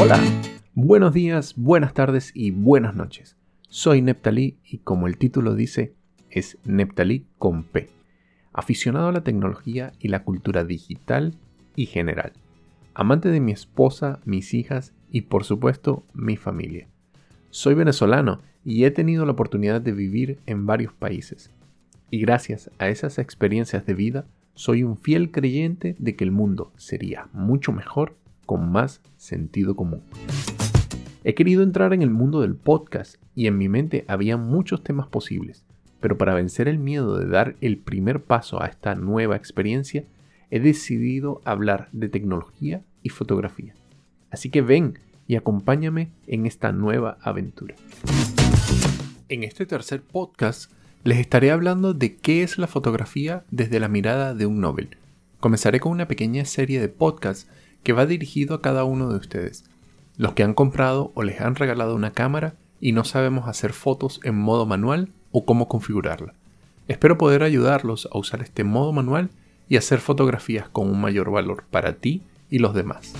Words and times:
Hola, 0.00 0.22
buenos 0.74 1.12
días, 1.12 1.54
buenas 1.56 1.92
tardes 1.92 2.30
y 2.32 2.52
buenas 2.52 2.94
noches. 2.94 3.36
Soy 3.68 4.00
Neptalí 4.00 4.56
y 4.64 4.78
como 4.78 5.08
el 5.08 5.18
título 5.18 5.56
dice, 5.56 5.92
es 6.30 6.56
Neptalí 6.64 7.26
con 7.36 7.64
P, 7.64 7.88
aficionado 8.52 9.08
a 9.08 9.12
la 9.12 9.24
tecnología 9.24 9.92
y 9.98 10.06
la 10.06 10.22
cultura 10.22 10.62
digital 10.62 11.34
y 11.74 11.86
general, 11.86 12.32
amante 12.94 13.28
de 13.30 13.40
mi 13.40 13.50
esposa, 13.50 14.20
mis 14.24 14.54
hijas 14.54 14.94
y 15.10 15.22
por 15.22 15.42
supuesto 15.42 16.04
mi 16.14 16.36
familia. 16.36 16.86
Soy 17.50 17.74
venezolano 17.74 18.40
y 18.64 18.84
he 18.84 18.92
tenido 18.92 19.26
la 19.26 19.32
oportunidad 19.32 19.80
de 19.80 19.92
vivir 19.92 20.38
en 20.46 20.64
varios 20.64 20.92
países. 20.92 21.50
Y 22.08 22.20
gracias 22.20 22.70
a 22.78 22.88
esas 22.88 23.18
experiencias 23.18 23.84
de 23.84 23.94
vida, 23.94 24.26
soy 24.54 24.84
un 24.84 24.96
fiel 24.96 25.32
creyente 25.32 25.96
de 25.98 26.14
que 26.14 26.22
el 26.22 26.30
mundo 26.30 26.72
sería 26.76 27.28
mucho 27.32 27.72
mejor 27.72 28.16
con 28.48 28.72
más 28.72 29.02
sentido 29.18 29.76
común. 29.76 30.00
He 31.22 31.34
querido 31.34 31.62
entrar 31.62 31.92
en 31.92 32.00
el 32.00 32.08
mundo 32.08 32.40
del 32.40 32.56
podcast 32.56 33.16
y 33.34 33.46
en 33.46 33.58
mi 33.58 33.68
mente 33.68 34.06
había 34.08 34.38
muchos 34.38 34.82
temas 34.82 35.06
posibles, 35.06 35.66
pero 36.00 36.16
para 36.16 36.32
vencer 36.32 36.66
el 36.66 36.78
miedo 36.78 37.18
de 37.18 37.28
dar 37.28 37.56
el 37.60 37.76
primer 37.76 38.22
paso 38.22 38.62
a 38.62 38.66
esta 38.66 38.94
nueva 38.94 39.36
experiencia, 39.36 40.04
he 40.50 40.60
decidido 40.60 41.42
hablar 41.44 41.90
de 41.92 42.08
tecnología 42.08 42.82
y 43.02 43.10
fotografía. 43.10 43.74
Así 44.30 44.48
que 44.48 44.62
ven 44.62 44.98
y 45.26 45.36
acompáñame 45.36 46.08
en 46.26 46.46
esta 46.46 46.72
nueva 46.72 47.18
aventura. 47.20 47.74
En 49.28 49.44
este 49.44 49.66
tercer 49.66 50.00
podcast 50.00 50.72
les 51.04 51.18
estaré 51.18 51.50
hablando 51.50 51.92
de 51.92 52.16
qué 52.16 52.42
es 52.42 52.56
la 52.56 52.66
fotografía 52.66 53.44
desde 53.50 53.78
la 53.78 53.88
mirada 53.88 54.32
de 54.32 54.46
un 54.46 54.60
Nobel. 54.60 54.96
Comenzaré 55.38 55.80
con 55.80 55.92
una 55.92 56.08
pequeña 56.08 56.46
serie 56.46 56.80
de 56.80 56.88
podcasts 56.88 57.46
que 57.88 57.94
va 57.94 58.04
dirigido 58.04 58.54
a 58.54 58.60
cada 58.60 58.84
uno 58.84 59.08
de 59.08 59.16
ustedes, 59.16 59.64
los 60.18 60.34
que 60.34 60.42
han 60.42 60.52
comprado 60.52 61.10
o 61.14 61.22
les 61.22 61.40
han 61.40 61.54
regalado 61.54 61.94
una 61.94 62.10
cámara 62.10 62.54
y 62.82 62.92
no 62.92 63.02
sabemos 63.02 63.48
hacer 63.48 63.72
fotos 63.72 64.20
en 64.24 64.34
modo 64.34 64.66
manual 64.66 65.08
o 65.32 65.46
cómo 65.46 65.68
configurarla. 65.68 66.34
Espero 66.86 67.16
poder 67.16 67.42
ayudarlos 67.42 68.06
a 68.12 68.18
usar 68.18 68.42
este 68.42 68.62
modo 68.62 68.92
manual 68.92 69.30
y 69.70 69.78
hacer 69.78 70.00
fotografías 70.00 70.68
con 70.68 70.90
un 70.90 71.00
mayor 71.00 71.30
valor 71.30 71.64
para 71.70 71.94
ti 71.94 72.20
y 72.50 72.58
los 72.58 72.74
demás. 72.74 73.14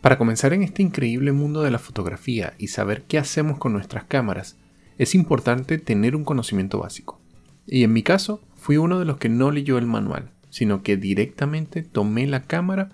Para 0.00 0.16
comenzar 0.16 0.54
en 0.54 0.62
este 0.62 0.82
increíble 0.82 1.32
mundo 1.32 1.60
de 1.60 1.70
la 1.70 1.78
fotografía 1.78 2.54
y 2.56 2.68
saber 2.68 3.02
qué 3.02 3.18
hacemos 3.18 3.58
con 3.58 3.74
nuestras 3.74 4.04
cámaras, 4.04 4.56
es 4.96 5.14
importante 5.14 5.76
tener 5.76 6.16
un 6.16 6.24
conocimiento 6.24 6.78
básico. 6.78 7.20
Y 7.66 7.84
en 7.84 7.92
mi 7.92 8.02
caso, 8.02 8.40
fui 8.56 8.78
uno 8.78 8.98
de 8.98 9.04
los 9.04 9.18
que 9.18 9.28
no 9.28 9.50
leyó 9.50 9.76
el 9.76 9.84
manual, 9.84 10.30
sino 10.48 10.82
que 10.82 10.96
directamente 10.96 11.82
tomé 11.82 12.26
la 12.26 12.44
cámara 12.44 12.88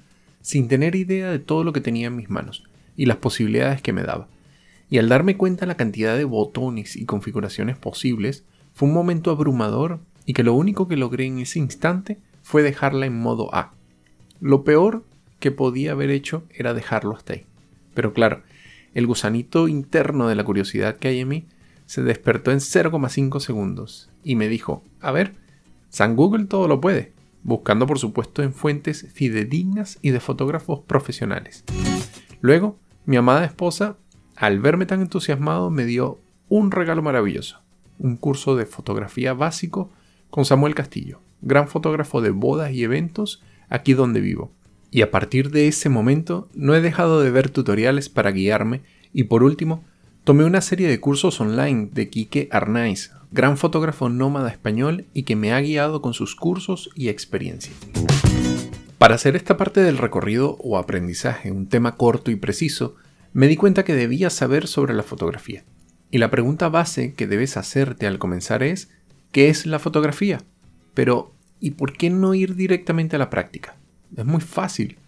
sin 0.49 0.67
tener 0.67 0.95
idea 0.95 1.31
de 1.31 1.41
todo 1.41 1.63
lo 1.63 1.75
que 1.75 1.83
tenía 1.83 2.07
en 2.07 2.17
mis 2.17 2.31
manos 2.31 2.65
y 2.97 3.05
las 3.05 3.19
posibilidades 3.19 3.83
que 3.83 3.93
me 3.93 4.03
daba. 4.03 4.29
Y 4.89 4.97
al 4.97 5.11
darme 5.11 5.37
cuenta 5.37 5.67
la 5.67 5.77
cantidad 5.77 6.17
de 6.17 6.25
botones 6.25 6.97
y 6.97 7.05
configuraciones 7.05 7.77
posibles, 7.77 8.47
fue 8.73 8.89
un 8.89 8.95
momento 8.95 9.31
abrumador 9.31 10.01
y 10.25 10.33
que 10.33 10.45
lo 10.45 10.55
único 10.55 10.89
que 10.89 10.97
logré 10.97 11.27
en 11.27 11.41
ese 11.41 11.59
instante 11.59 12.17
fue 12.43 12.63
dejarla 12.63 13.05
en 13.05 13.21
modo 13.21 13.55
A. 13.55 13.75
Lo 14.41 14.65
peor 14.65 15.05
que 15.39 15.51
podía 15.51 15.93
haber 15.93 16.09
hecho 16.09 16.45
era 16.49 16.73
dejarlo 16.73 17.15
hasta 17.15 17.35
ahí. 17.35 17.45
Pero 17.93 18.15
claro, 18.15 18.43
el 18.95 19.07
gusanito 19.07 19.69
interno 19.69 20.29
de 20.29 20.35
la 20.35 20.45
curiosidad 20.45 20.97
que 20.97 21.09
hay 21.09 21.21
en 21.21 21.29
mí 21.29 21.47
se 21.85 22.03
despertó 22.03 22.53
en 22.53 22.61
0,5 22.61 23.41
segundos 23.41 24.09
y 24.25 24.35
me 24.35 24.49
dijo, 24.49 24.83
a 25.03 25.13
ver, 25.13 25.35
San 25.91 26.17
Google 26.17 26.47
todo 26.47 26.69
lo 26.69 26.81
puede, 26.81 27.13
buscando 27.43 27.87
por 27.87 27.99
supuesto 27.99 28.43
en 28.43 28.53
fuentes 28.53 29.09
fidedignas 29.13 29.99
y 30.03 30.11
de 30.11 30.21
fotógrafos 30.21 30.81
profesionales. 30.81 31.65
Luego, 32.41 32.79
mi 33.07 33.17
amada 33.17 33.45
esposa, 33.45 33.97
al 34.37 34.61
verme 34.61 34.87
tan 34.87 35.01
entusiasmado, 35.01 35.71
me 35.71 35.85
dio 35.85 36.21
un 36.49 36.71
regalo 36.71 37.03
maravilloso, 37.03 37.61
un 37.99 38.17
curso 38.17 38.57
de 38.57 38.67
fotografía 38.67 39.33
básico 39.35 39.91
con 40.31 40.45
Samuel 40.45 40.75
Castillo, 40.75 41.21
gran 41.41 41.69
fotógrafo 41.69 42.21
de 42.21 42.31
bodas 42.31 42.73
y 42.73 42.85
eventos 42.85 43.43
aquí 43.69 43.95
donde 43.95 44.21
vivo. 44.21 44.53
Y 44.91 45.03
a 45.03 45.11
partir 45.11 45.51
de 45.51 45.69
ese 45.69 45.89
momento 45.89 46.49
no 46.55 46.75
he 46.75 46.81
dejado 46.81 47.21
de 47.21 47.31
ver 47.31 47.51
tutoriales 47.51 48.09
para 48.09 48.31
guiarme 48.31 48.83
y 49.13 49.25
por 49.25 49.43
último 49.43 49.85
Tomé 50.29 50.45
una 50.45 50.61
serie 50.61 50.89
de 50.89 51.01
cursos 51.01 51.41
online 51.41 51.89
de 51.91 52.11
Quique 52.11 52.51
Arnaiz, 52.53 53.13
gran 53.31 53.57
fotógrafo 53.57 54.09
nómada 54.09 54.51
español 54.51 55.07
y 55.13 55.25
que 55.25 55.37
me 55.37 55.53
ha 55.53 55.61
guiado 55.61 56.01
con 56.01 56.15
sus 56.15 56.35
cursos 56.35 56.91
y 56.95 57.09
experiencia. 57.09 57.73
Para 58.99 59.15
hacer 59.15 59.37
esta 59.37 59.57
parte 59.57 59.81
del 59.81 59.99
recorrido 59.99 60.57
o 60.61 60.79
aprendizaje 60.79 61.53
un 61.53 61.69
tema 61.69 61.97
corto 61.97 62.31
y 62.31 62.37
preciso, 62.37 62.97
me 63.33 63.47
di 63.47 63.57
cuenta 63.57 63.85
que 63.85 63.95
debía 63.95 64.31
saber 64.31 64.67
sobre 64.67 64.95
la 64.95 65.03
fotografía. 65.03 65.65
Y 66.11 66.19
la 66.19 66.31
pregunta 66.31 66.69
base 66.69 67.13
que 67.15 67.27
debes 67.27 67.57
hacerte 67.57 68.07
al 68.07 68.19
comenzar 68.19 68.63
es, 68.63 68.91
¿qué 69.31 69.49
es 69.51 69.67
la 69.67 69.79
fotografía? 69.79 70.39
Pero, 70.95 71.35
¿y 71.61 71.73
por 71.73 71.93
qué 71.93 72.11
no 72.11 72.35
ir 72.35 72.57
directamente 72.57 73.17
a 73.17 73.19
la 73.19 73.31
práctica? 73.31 73.77
Es 74.17 74.25
muy 74.25 74.41
fácil. 74.41 74.99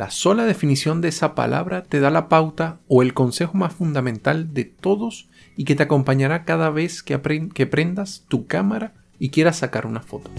La 0.00 0.10
sola 0.10 0.46
definición 0.46 1.02
de 1.02 1.08
esa 1.08 1.34
palabra 1.34 1.82
te 1.82 2.00
da 2.00 2.08
la 2.08 2.30
pauta 2.30 2.80
o 2.88 3.02
el 3.02 3.12
consejo 3.12 3.58
más 3.58 3.74
fundamental 3.74 4.54
de 4.54 4.64
todos 4.64 5.28
y 5.58 5.64
que 5.64 5.74
te 5.74 5.82
acompañará 5.82 6.46
cada 6.46 6.70
vez 6.70 7.02
que, 7.02 7.20
que 7.52 7.66
prendas 7.66 8.24
tu 8.26 8.46
cámara 8.46 8.94
y 9.18 9.28
quieras 9.28 9.58
sacar 9.58 9.84
una 9.84 10.00
foto. 10.00 10.30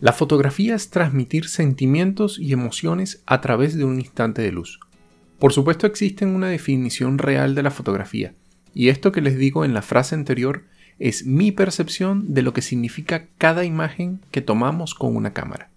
La 0.00 0.14
fotografía 0.14 0.74
es 0.74 0.88
transmitir 0.88 1.50
sentimientos 1.50 2.38
y 2.38 2.54
emociones 2.54 3.22
a 3.26 3.42
través 3.42 3.76
de 3.76 3.84
un 3.84 4.00
instante 4.00 4.40
de 4.40 4.52
luz. 4.52 4.80
Por 5.38 5.52
supuesto 5.52 5.86
existe 5.86 6.24
una 6.24 6.48
definición 6.48 7.18
real 7.18 7.54
de 7.54 7.64
la 7.64 7.70
fotografía, 7.70 8.32
y 8.72 8.88
esto 8.88 9.12
que 9.12 9.20
les 9.20 9.36
digo 9.36 9.66
en 9.66 9.74
la 9.74 9.82
frase 9.82 10.14
anterior 10.14 10.64
es 10.98 11.26
mi 11.26 11.52
percepción 11.52 12.32
de 12.32 12.40
lo 12.40 12.54
que 12.54 12.62
significa 12.62 13.28
cada 13.36 13.66
imagen 13.66 14.22
que 14.30 14.40
tomamos 14.40 14.94
con 14.94 15.14
una 15.14 15.34
cámara. 15.34 15.71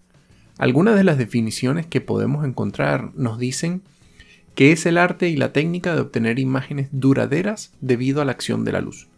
Algunas 0.57 0.95
de 0.95 1.03
las 1.03 1.17
definiciones 1.17 1.85
que 1.85 1.99
podemos 1.99 2.45
encontrar 2.45 3.11
nos 3.15 3.37
dicen 3.37 3.81
que 4.55 4.71
es 4.71 4.85
el 4.85 4.97
arte 4.97 5.27
y 5.27 5.35
la 5.35 5.51
técnica 5.51 5.93
de 5.93 6.01
obtener 6.01 6.39
imágenes 6.39 6.87
duraderas 6.93 7.73
debido 7.81 8.21
a 8.21 8.25
la 8.25 8.31
acción 8.31 8.63
de 8.63 8.71
la 8.71 8.79
luz. 8.79 9.09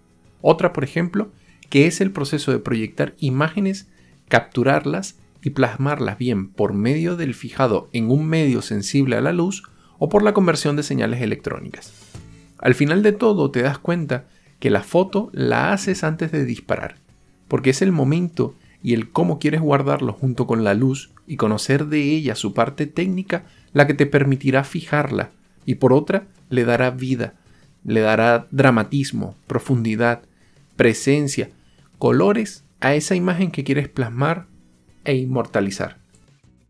Otra, 0.42 0.74
por 0.74 0.84
ejemplo, 0.84 1.32
que 1.70 1.86
es 1.86 2.02
el 2.02 2.12
proceso 2.12 2.52
de 2.52 2.58
proyectar 2.58 3.14
imágenes, 3.20 3.88
capturarlas 4.30 5.20
y 5.44 5.52
plasmarlas 5.52 6.18
bien 6.18 6.50
por 6.50 6.74
medio 6.74 7.16
del 7.16 7.36
fijado 7.36 7.88
en 7.94 8.10
un 8.10 8.26
medio 8.26 8.64
sensible 8.64 9.16
a 9.16 9.22
la 9.22 9.32
luz 9.32 9.62
o 10.00 10.10
por 10.10 10.24
la 10.24 10.34
conversión 10.34 10.76
de 10.76 10.84
señales 10.84 11.22
electrónicas. 11.22 11.94
Al 12.58 12.74
final 12.74 13.04
de 13.04 13.12
todo 13.12 13.52
te 13.52 13.62
das 13.62 13.78
cuenta 13.78 14.26
que 14.60 14.72
la 14.72 14.82
foto 14.82 15.30
la 15.34 15.72
haces 15.72 16.04
antes 16.04 16.32
de 16.32 16.46
disparar, 16.46 16.96
porque 17.48 17.70
es 17.70 17.84
el 17.84 17.92
momento 17.92 18.56
y 18.82 18.96
el 18.96 19.12
cómo 19.12 19.38
quieres 19.38 19.62
guardarlo 19.62 20.14
junto 20.14 20.48
con 20.48 20.64
la 20.64 20.74
luz 20.74 21.12
y 21.28 21.36
conocer 21.36 21.86
de 21.86 22.02
ella 22.02 22.36
su 22.36 22.54
parte 22.54 22.88
técnica 22.88 23.44
la 23.74 23.86
que 23.86 23.94
te 23.94 24.06
permitirá 24.06 24.64
fijarla 24.64 25.32
y 25.66 25.76
por 25.76 25.94
otra 25.94 26.28
le 26.50 26.64
dará 26.64 26.90
vida, 26.90 27.36
le 27.84 28.00
dará 28.00 28.48
dramatismo, 28.50 29.36
profundidad, 29.46 30.22
presencia, 30.76 31.50
colores 32.00 32.64
a 32.80 32.96
esa 32.96 33.16
imagen 33.16 33.52
que 33.52 33.64
quieres 33.64 33.90
plasmar 33.90 34.48
e 35.04 35.16
inmortalizar. 35.16 35.98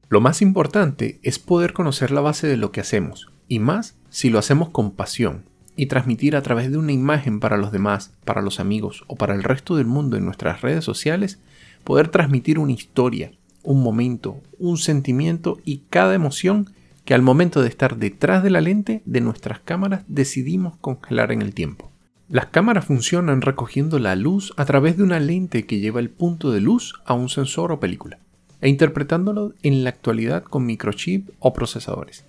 Lo 0.09 0.21
más 0.21 0.41
importante 0.41 1.19
es 1.21 1.37
poder 1.37 1.73
conocer 1.73 2.11
la 2.11 2.21
base 2.21 2.47
de 2.47 2.57
lo 2.57 2.71
que 2.71 2.81
hacemos, 2.81 3.27
y 3.47 3.59
más 3.59 3.97
si 4.09 4.29
lo 4.29 4.39
hacemos 4.39 4.69
con 4.69 4.91
pasión, 4.91 5.43
y 5.75 5.87
transmitir 5.87 6.35
a 6.35 6.41
través 6.41 6.71
de 6.71 6.77
una 6.77 6.91
imagen 6.91 7.39
para 7.39 7.57
los 7.57 7.71
demás, 7.71 8.13
para 8.25 8.41
los 8.41 8.59
amigos 8.59 9.03
o 9.07 9.15
para 9.15 9.35
el 9.35 9.43
resto 9.43 9.75
del 9.75 9.85
mundo 9.85 10.17
en 10.17 10.25
nuestras 10.25 10.61
redes 10.61 10.83
sociales 10.83 11.39
poder 11.83 12.07
transmitir 12.07 12.57
una 12.57 12.71
historia, 12.71 13.31
un 13.67 13.83
momento, 13.83 14.41
un 14.59 14.77
sentimiento 14.77 15.57
y 15.65 15.79
cada 15.89 16.15
emoción 16.15 16.69
que 17.03 17.13
al 17.13 17.21
momento 17.21 17.61
de 17.61 17.67
estar 17.67 17.97
detrás 17.97 18.41
de 18.41 18.49
la 18.49 18.61
lente 18.61 19.01
de 19.03 19.19
nuestras 19.19 19.59
cámaras 19.59 20.05
decidimos 20.07 20.77
congelar 20.77 21.33
en 21.33 21.41
el 21.41 21.53
tiempo. 21.53 21.91
Las 22.29 22.45
cámaras 22.45 22.85
funcionan 22.85 23.41
recogiendo 23.41 23.99
la 23.99 24.15
luz 24.15 24.53
a 24.55 24.63
través 24.63 24.95
de 24.95 25.03
una 25.03 25.19
lente 25.19 25.65
que 25.65 25.81
lleva 25.81 25.99
el 25.99 26.09
punto 26.09 26.51
de 26.53 26.61
luz 26.61 26.93
a 27.05 27.13
un 27.13 27.27
sensor 27.27 27.73
o 27.73 27.79
película, 27.81 28.19
e 28.61 28.69
interpretándolo 28.69 29.53
en 29.63 29.83
la 29.83 29.89
actualidad 29.89 30.43
con 30.43 30.65
microchip 30.65 31.31
o 31.39 31.51
procesadores. 31.51 32.23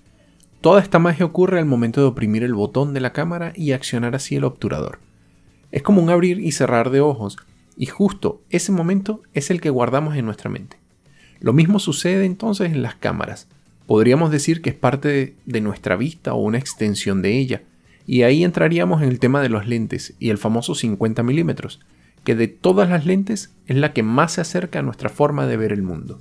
Toda 0.61 0.83
esta 0.83 0.99
magia 0.99 1.25
ocurre 1.25 1.61
al 1.61 1.67
momento 1.67 2.01
de 2.01 2.09
oprimir 2.09 2.43
el 2.43 2.55
botón 2.55 2.95
de 2.95 3.01
la 3.01 3.13
cámara 3.13 3.53
y 3.55 3.71
accionar 3.71 4.17
así 4.17 4.35
el 4.35 4.43
obturador. 4.43 4.99
Es 5.71 5.85
como 5.85 6.03
un 6.03 6.11
abrir 6.11 6.41
y 6.41 6.51
cerrar 6.51 6.91
de 6.91 7.01
ojos, 7.01 7.37
y 7.77 7.87
justo 7.87 8.43
ese 8.51 8.73
momento 8.73 9.23
es 9.35 9.51
el 9.51 9.61
que 9.61 9.71
guardamos 9.71 10.17
en 10.17 10.25
nuestra 10.25 10.51
mente. 10.51 10.79
Lo 11.41 11.53
mismo 11.53 11.79
sucede 11.79 12.25
entonces 12.25 12.73
en 12.73 12.83
las 12.83 12.95
cámaras. 12.95 13.47
Podríamos 13.87 14.31
decir 14.31 14.61
que 14.61 14.71
es 14.71 14.77
parte 14.77 15.35
de 15.47 15.61
nuestra 15.61 15.97
vista 15.97 16.35
o 16.35 16.43
una 16.43 16.59
extensión 16.59 17.23
de 17.23 17.39
ella. 17.39 17.63
Y 18.07 18.23
ahí 18.23 18.45
entraríamos 18.45 19.03
en 19.03 19.09
el 19.09 19.19
tema 19.19 19.41
de 19.41 19.49
los 19.49 19.67
lentes 19.67 20.15
y 20.19 20.31
el 20.31 20.39
famoso 20.39 20.75
50 20.75 21.23
milímetros, 21.23 21.81
que 22.25 22.35
de 22.35 22.49
todas 22.49 22.89
las 22.91 23.07
lentes 23.07 23.53
es 23.67 23.77
la 23.77 23.93
que 23.93 24.03
más 24.03 24.33
se 24.33 24.41
acerca 24.41 24.81
a 24.81 24.83
nuestra 24.83 25.09
forma 25.09 25.47
de 25.47 25.57
ver 25.57 25.73
el 25.73 25.83
mundo. 25.83 26.19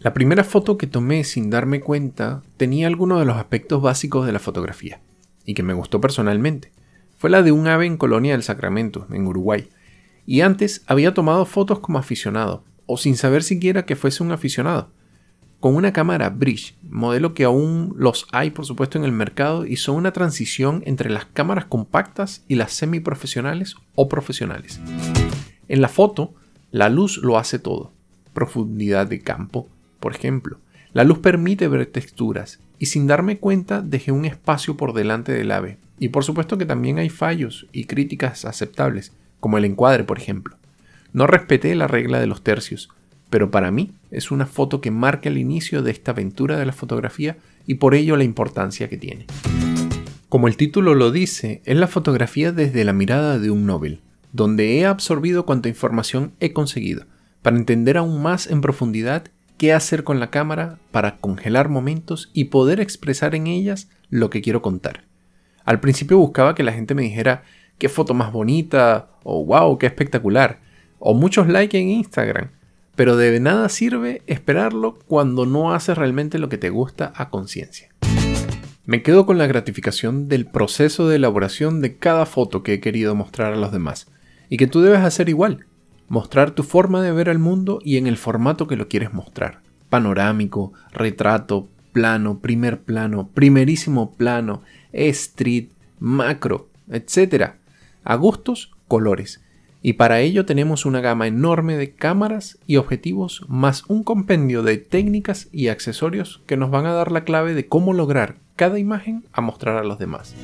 La 0.00 0.14
primera 0.14 0.44
foto 0.44 0.78
que 0.78 0.86
tomé 0.86 1.24
sin 1.24 1.50
darme 1.50 1.80
cuenta 1.80 2.42
tenía 2.56 2.86
algunos 2.86 3.18
de 3.18 3.24
los 3.24 3.36
aspectos 3.36 3.82
básicos 3.82 4.24
de 4.24 4.32
la 4.32 4.38
fotografía, 4.38 5.00
y 5.44 5.54
que 5.54 5.62
me 5.62 5.74
gustó 5.74 6.00
personalmente. 6.00 6.70
Fue 7.18 7.30
la 7.30 7.42
de 7.42 7.52
un 7.52 7.66
ave 7.66 7.86
en 7.86 7.96
Colonia 7.96 8.32
del 8.32 8.42
Sacramento, 8.42 9.06
en 9.10 9.26
Uruguay. 9.26 9.68
Y 10.26 10.42
antes 10.42 10.84
había 10.86 11.14
tomado 11.14 11.46
fotos 11.46 11.80
como 11.80 11.98
aficionado, 11.98 12.62
o 12.86 12.96
sin 12.96 13.16
saber 13.16 13.42
siquiera 13.42 13.84
que 13.84 13.96
fuese 13.96 14.22
un 14.22 14.32
aficionado 14.32 14.90
con 15.60 15.74
una 15.74 15.92
cámara 15.92 16.30
Bridge, 16.30 16.76
modelo 16.82 17.34
que 17.34 17.44
aún 17.44 17.94
los 17.96 18.26
hay 18.32 18.50
por 18.50 18.66
supuesto 18.66 18.98
en 18.98 19.04
el 19.04 19.12
mercado 19.12 19.64
son 19.76 19.96
una 19.96 20.12
transición 20.12 20.82
entre 20.86 21.10
las 21.10 21.24
cámaras 21.24 21.64
compactas 21.64 22.44
y 22.46 22.56
las 22.56 22.72
semiprofesionales 22.72 23.74
o 23.94 24.08
profesionales. 24.08 24.80
En 25.68 25.80
la 25.80 25.88
foto, 25.88 26.34
la 26.70 26.88
luz 26.88 27.18
lo 27.18 27.38
hace 27.38 27.58
todo. 27.58 27.92
Profundidad 28.32 29.06
de 29.06 29.20
campo, 29.20 29.68
por 29.98 30.14
ejemplo. 30.14 30.58
La 30.92 31.04
luz 31.04 31.18
permite 31.18 31.68
ver 31.68 31.86
texturas 31.86 32.60
y 32.78 32.86
sin 32.86 33.06
darme 33.06 33.38
cuenta 33.38 33.80
dejé 33.80 34.12
un 34.12 34.24
espacio 34.24 34.76
por 34.76 34.92
delante 34.92 35.32
del 35.32 35.50
ave. 35.50 35.78
Y 35.98 36.10
por 36.10 36.24
supuesto 36.24 36.58
que 36.58 36.66
también 36.66 36.98
hay 36.98 37.08
fallos 37.08 37.66
y 37.72 37.84
críticas 37.84 38.44
aceptables, 38.44 39.12
como 39.40 39.58
el 39.58 39.64
encuadre, 39.64 40.04
por 40.04 40.18
ejemplo. 40.18 40.56
No 41.16 41.26
respeté 41.26 41.74
la 41.74 41.86
regla 41.86 42.20
de 42.20 42.26
los 42.26 42.42
tercios, 42.42 42.90
pero 43.30 43.50
para 43.50 43.70
mí 43.70 43.94
es 44.10 44.30
una 44.30 44.44
foto 44.44 44.82
que 44.82 44.90
marca 44.90 45.30
el 45.30 45.38
inicio 45.38 45.80
de 45.80 45.90
esta 45.90 46.10
aventura 46.10 46.58
de 46.58 46.66
la 46.66 46.74
fotografía 46.74 47.38
y 47.66 47.76
por 47.76 47.94
ello 47.94 48.18
la 48.18 48.24
importancia 48.24 48.90
que 48.90 48.98
tiene. 48.98 49.24
Como 50.28 50.46
el 50.46 50.58
título 50.58 50.94
lo 50.94 51.10
dice, 51.10 51.62
es 51.64 51.74
la 51.78 51.86
fotografía 51.86 52.52
desde 52.52 52.84
la 52.84 52.92
mirada 52.92 53.38
de 53.38 53.50
un 53.50 53.64
Nobel, 53.64 54.00
donde 54.32 54.76
he 54.76 54.84
absorbido 54.84 55.46
cuanta 55.46 55.70
información 55.70 56.32
he 56.38 56.52
conseguido, 56.52 57.06
para 57.40 57.56
entender 57.56 57.96
aún 57.96 58.20
más 58.20 58.46
en 58.46 58.60
profundidad 58.60 59.24
qué 59.56 59.72
hacer 59.72 60.04
con 60.04 60.20
la 60.20 60.28
cámara 60.28 60.78
para 60.90 61.16
congelar 61.16 61.70
momentos 61.70 62.28
y 62.34 62.44
poder 62.44 62.78
expresar 62.78 63.34
en 63.34 63.46
ellas 63.46 63.88
lo 64.10 64.28
que 64.28 64.42
quiero 64.42 64.60
contar. 64.60 65.04
Al 65.64 65.80
principio 65.80 66.18
buscaba 66.18 66.54
que 66.54 66.62
la 66.62 66.74
gente 66.74 66.94
me 66.94 67.04
dijera 67.04 67.42
qué 67.78 67.88
foto 67.88 68.12
más 68.12 68.32
bonita, 68.32 69.08
o 69.22 69.46
wow, 69.46 69.78
qué 69.78 69.86
espectacular, 69.86 70.65
o 70.98 71.14
muchos 71.14 71.48
likes 71.48 71.78
en 71.78 71.88
Instagram, 71.88 72.50
pero 72.94 73.16
de 73.16 73.38
nada 73.40 73.68
sirve 73.68 74.22
esperarlo 74.26 74.98
cuando 75.06 75.46
no 75.46 75.72
haces 75.74 75.96
realmente 75.98 76.38
lo 76.38 76.48
que 76.48 76.58
te 76.58 76.70
gusta 76.70 77.12
a 77.14 77.28
conciencia. 77.28 77.90
Me 78.86 79.02
quedo 79.02 79.26
con 79.26 79.36
la 79.36 79.46
gratificación 79.46 80.28
del 80.28 80.46
proceso 80.46 81.08
de 81.08 81.16
elaboración 81.16 81.80
de 81.80 81.96
cada 81.96 82.24
foto 82.24 82.62
que 82.62 82.74
he 82.74 82.80
querido 82.80 83.14
mostrar 83.14 83.52
a 83.52 83.56
los 83.56 83.72
demás, 83.72 84.06
y 84.48 84.56
que 84.56 84.66
tú 84.66 84.80
debes 84.80 85.00
hacer 85.00 85.28
igual, 85.28 85.66
mostrar 86.08 86.52
tu 86.52 86.62
forma 86.62 87.02
de 87.02 87.12
ver 87.12 87.28
el 87.28 87.38
mundo 87.38 87.80
y 87.84 87.96
en 87.96 88.06
el 88.06 88.16
formato 88.16 88.66
que 88.66 88.76
lo 88.76 88.88
quieres 88.88 89.12
mostrar. 89.12 89.60
Panorámico, 89.90 90.72
retrato, 90.92 91.68
plano, 91.92 92.38
primer 92.38 92.80
plano, 92.80 93.28
primerísimo 93.34 94.12
plano, 94.12 94.62
street, 94.92 95.68
macro, 95.98 96.68
etc. 96.88 97.54
A 98.04 98.14
gustos, 98.14 98.72
colores 98.86 99.40
y 99.82 99.94
para 99.94 100.20
ello 100.20 100.46
tenemos 100.46 100.86
una 100.86 101.00
gama 101.00 101.26
enorme 101.26 101.76
de 101.76 101.94
cámaras 101.94 102.58
y 102.66 102.76
objetivos 102.76 103.44
más 103.48 103.84
un 103.88 104.02
compendio 104.02 104.62
de 104.62 104.78
técnicas 104.78 105.48
y 105.52 105.68
accesorios 105.68 106.42
que 106.46 106.56
nos 106.56 106.70
van 106.70 106.86
a 106.86 106.92
dar 106.92 107.12
la 107.12 107.24
clave 107.24 107.54
de 107.54 107.66
cómo 107.68 107.92
lograr 107.92 108.36
cada 108.56 108.78
imagen 108.78 109.24
a 109.32 109.40
mostrar 109.40 109.76
a 109.76 109.84
los 109.84 109.98
demás. 109.98 110.34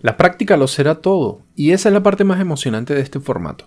La 0.00 0.16
práctica 0.16 0.56
lo 0.56 0.68
será 0.68 0.96
todo 0.96 1.42
y 1.54 1.72
esa 1.72 1.88
es 1.88 1.92
la 1.92 2.02
parte 2.02 2.24
más 2.24 2.40
emocionante 2.40 2.94
de 2.94 3.00
este 3.00 3.20
formato. 3.20 3.66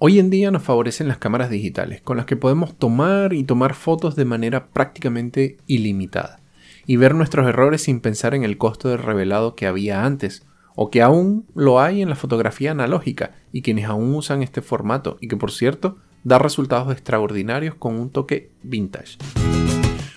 Hoy 0.00 0.20
en 0.20 0.30
día 0.30 0.52
nos 0.52 0.62
favorecen 0.62 1.08
las 1.08 1.18
cámaras 1.18 1.50
digitales, 1.50 2.00
con 2.02 2.16
las 2.16 2.26
que 2.26 2.36
podemos 2.36 2.78
tomar 2.78 3.32
y 3.32 3.42
tomar 3.42 3.74
fotos 3.74 4.14
de 4.14 4.24
manera 4.24 4.68
prácticamente 4.68 5.56
ilimitada, 5.66 6.38
y 6.86 6.96
ver 6.96 7.16
nuestros 7.16 7.48
errores 7.48 7.82
sin 7.82 7.98
pensar 7.98 8.32
en 8.36 8.44
el 8.44 8.58
costo 8.58 8.88
de 8.88 8.96
revelado 8.96 9.56
que 9.56 9.66
había 9.66 10.04
antes, 10.04 10.46
o 10.80 10.92
que 10.92 11.02
aún 11.02 11.44
lo 11.56 11.80
hay 11.80 12.02
en 12.02 12.08
la 12.08 12.14
fotografía 12.14 12.70
analógica 12.70 13.32
y 13.52 13.62
quienes 13.62 13.86
aún 13.86 14.14
usan 14.14 14.44
este 14.44 14.62
formato 14.62 15.18
y 15.20 15.26
que 15.26 15.36
por 15.36 15.50
cierto 15.50 15.98
da 16.22 16.38
resultados 16.38 16.92
extraordinarios 16.92 17.74
con 17.74 17.96
un 17.96 18.10
toque 18.10 18.50
vintage. 18.62 19.18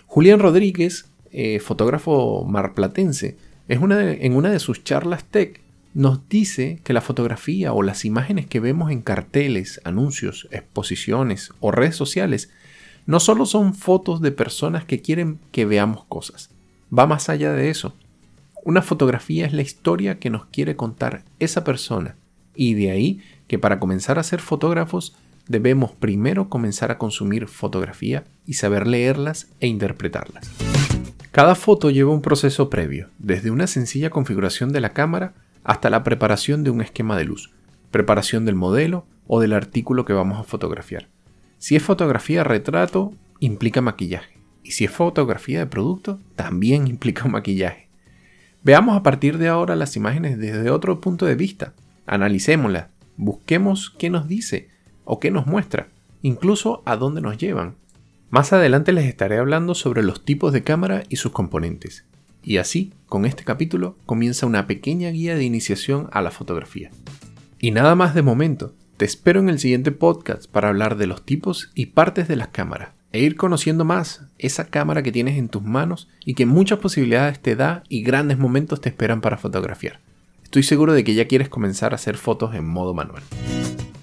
Julián 0.06 0.40
Rodríguez, 0.40 1.10
eh, 1.31 1.60
fotógrafo 1.60 2.46
marplatense, 2.46 3.38
es 3.68 3.80
una 3.80 4.12
en 4.12 4.36
una 4.36 4.52
de 4.52 4.60
sus 4.60 4.84
charlas 4.84 5.24
tech 5.24 5.62
nos 5.96 6.30
dice 6.30 6.80
que 6.84 6.94
la 6.94 7.02
fotografía 7.02 7.74
o 7.74 7.81
las 7.81 8.06
imágenes 8.06 8.46
que 8.46 8.60
vemos 8.60 8.92
en 8.92 9.02
carteles, 9.02 9.81
anuncios, 9.84 10.48
exposiciones 10.52 11.52
o 11.60 11.72
redes 11.72 11.96
sociales 11.96 12.52
no 13.07 13.19
solo 13.19 13.48
son 13.48 13.74
fotos 13.74 14.22
de 14.22 14.31
personas 14.31 14.86
que 14.86 15.02
quieren 15.02 15.40
que 15.52 15.66
veamos 15.66 16.04
cosas, 16.04 16.52
va 16.96 17.07
más 17.07 17.30
allá 17.30 17.52
de 17.52 17.72
eso. 17.72 17.96
Una 18.63 18.84
fotografía 18.84 19.48
es 19.48 19.54
la 19.54 19.63
historia 19.63 20.19
que 20.19 20.30
nos 20.30 20.46
quiere 20.46 20.75
contar 20.75 21.24
esa 21.40 21.63
persona 21.63 22.16
y 22.54 22.75
de 22.75 22.92
ahí 22.92 23.22
que 23.48 23.58
para 23.58 23.80
comenzar 23.80 24.19
a 24.19 24.24
ser 24.24 24.40
fotógrafos 24.40 25.16
debemos 25.48 25.92
primero 25.94 26.48
comenzar 26.48 26.92
a 26.92 27.00
consumir 27.00 27.48
fotografía 27.48 28.24
y 28.46 28.54
saber 28.54 28.86
leerlas 28.86 29.48
e 29.60 29.68
interpretarlas. 29.68 30.48
Cada 31.31 31.56
foto 31.56 31.90
lleva 31.90 32.13
un 32.13 32.22
proceso 32.22 32.69
previo, 32.69 33.10
desde 33.18 33.50
una 33.50 33.66
sencilla 33.66 34.12
configuración 34.12 34.72
de 34.72 34.81
la 34.81 34.94
cámara 34.94 35.34
hasta 35.64 35.90
la 35.90 36.04
preparación 36.04 36.64
de 36.64 36.69
un 36.69 36.81
esquema 36.81 37.18
de 37.18 37.25
luz, 37.25 37.52
preparación 37.90 38.46
del 38.46 38.56
modelo 38.56 39.06
o 39.25 39.40
del 39.40 39.54
artículo 39.54 40.06
que 40.06 40.14
vamos 40.14 40.40
a 40.40 40.44
fotografiar. 40.44 41.07
Si 41.57 41.75
es 41.75 41.81
fotografía 41.81 42.44
retrato, 42.44 43.14
implica 43.40 43.81
maquillaje. 43.81 44.38
Y 44.64 44.72
si 44.72 44.86
es 44.86 44.92
fotografía 44.92 45.60
de 45.60 45.68
producto, 45.68 46.19
también 46.36 46.86
implica 46.96 47.28
maquillaje. 47.28 47.91
Veamos 48.63 48.96
a 48.96 49.02
partir 49.02 49.40
de 49.40 49.48
ahora 49.48 49.75
las 49.75 49.96
imágenes 49.96 50.38
desde 50.38 50.69
otro 50.69 51.02
punto 51.02 51.25
de 51.25 51.34
vista. 51.34 51.74
Analicémoslas, 52.06 52.90
busquemos 53.18 53.90
qué 53.98 54.12
nos 54.12 54.28
dice 54.28 54.69
o 55.04 55.19
qué 55.19 55.31
nos 55.31 55.48
muestra, 55.48 55.88
incluso 56.22 56.84
a 56.86 56.96
dónde 56.96 57.22
nos 57.22 57.40
llevan. 57.40 57.75
Más 58.30 58.54
adelante 58.54 58.92
les 58.94 59.06
estaré 59.06 59.40
hablando 59.40 59.74
sobre 59.74 60.04
los 60.04 60.24
tipos 60.24 60.54
de 60.54 60.63
cámara 60.63 61.04
y 61.10 61.16
sus 61.16 61.31
componentes. 61.31 62.06
Y 62.44 62.58
así, 62.58 62.94
con 63.08 63.25
este 63.25 63.44
capítulo, 63.44 63.98
comienza 64.06 64.46
una 64.46 64.68
pequeña 64.68 65.10
guía 65.10 65.36
de 65.36 65.44
iniciación 65.44 66.07
a 66.12 66.22
la 66.22 66.30
fotografía. 66.30 66.92
Y 67.60 67.72
nada 67.72 67.96
más 67.96 68.14
de 68.14 68.22
momento, 68.22 68.75
te 68.98 69.06
espero 69.06 69.40
en 69.40 69.50
el 69.50 69.57
siguiente 69.57 69.92
podcast 69.92 70.46
para 70.46 70.69
hablar 70.69 70.98
de 70.98 71.07
los 71.07 71.25
tipos 71.25 71.72
y 71.74 71.88
partes 71.88 72.28
de 72.28 72.36
las 72.36 72.50
cámaras 72.50 73.00
e 73.12 73.19
ir 73.19 73.36
conociendo 73.36 73.86
más 73.86 74.22
esa 74.38 74.66
cámara 74.66 75.04
que 75.04 75.12
tienes 75.12 75.38
en 75.38 75.50
tus 75.50 75.63
manos 75.63 76.08
y 76.25 76.34
que 76.34 76.46
muchas 76.46 76.80
posibilidades 76.80 77.40
te 77.40 77.56
da 77.56 77.84
y 77.90 78.04
grandes 78.04 78.38
momentos 78.38 78.81
te 78.81 78.90
esperan 78.90 79.22
para 79.22 79.38
fotografiar. 79.38 80.00
Estoy 80.44 80.64
seguro 80.64 80.94
de 80.94 81.04
que 81.04 81.14
ya 81.14 81.28
quieres 81.28 81.50
comenzar 81.50 81.94
a 81.94 81.95
hacer 81.95 82.18
fotos 82.18 82.56
en 82.56 82.68
modo 82.68 82.94
manual. 82.94 83.24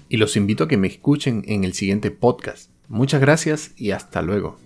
Y 0.09 0.17
los 0.17 0.35
invito 0.35 0.63
a 0.63 0.67
que 0.67 0.77
me 0.77 0.87
escuchen 0.87 1.43
en 1.47 1.63
el 1.63 1.73
siguiente 1.73 2.09
podcast. 2.09 2.71
Muchas 2.87 3.21
gracias 3.21 3.71
y 3.77 3.91
hasta 3.91 4.23
luego. 4.23 4.57